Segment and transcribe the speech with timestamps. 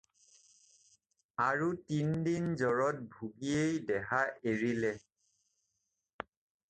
[1.47, 4.95] আৰু তিন দিন জ্বৰত ভুগিয়েই দেহা এৰিলে।